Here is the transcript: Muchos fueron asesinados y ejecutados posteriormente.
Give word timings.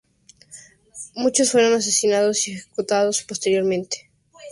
Muchos 1.13 1.51
fueron 1.51 1.73
asesinados 1.73 2.47
y 2.47 2.53
ejecutados 2.53 3.21
posteriormente. 3.21 4.09